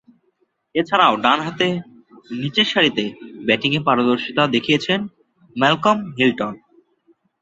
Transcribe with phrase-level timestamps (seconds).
[0.75, 1.67] এছাড়াও ডানহাতে
[2.41, 3.03] নিচেরসারিতে
[3.47, 4.99] ব্যাটিংয়ে পারদর্শিতা দেখিয়েছেন
[5.55, 6.53] ম্যালকম হিল্টন।